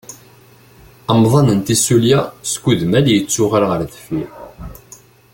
Amḍan 1.11 1.47
n 1.57 1.59
tissulya 1.65 2.19
skudmal 2.51 3.05
yettuɣal 3.09 3.63
ɣer 3.67 3.81
deffir. 3.91 4.29